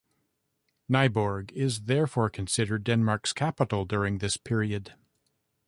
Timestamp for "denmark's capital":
2.83-3.85